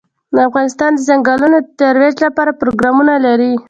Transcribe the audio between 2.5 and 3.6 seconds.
پروګرامونه لري.